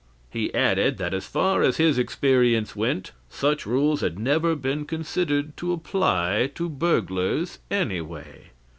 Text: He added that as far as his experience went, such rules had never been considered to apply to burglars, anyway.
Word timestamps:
He 0.31 0.51
added 0.55 0.97
that 0.97 1.13
as 1.13 1.27
far 1.27 1.61
as 1.61 1.77
his 1.77 1.99
experience 1.99 2.75
went, 2.75 3.11
such 3.29 3.67
rules 3.67 4.01
had 4.01 4.17
never 4.17 4.55
been 4.55 4.83
considered 4.85 5.55
to 5.57 5.73
apply 5.73 6.49
to 6.55 6.69
burglars, 6.69 7.59
anyway. 7.69 8.45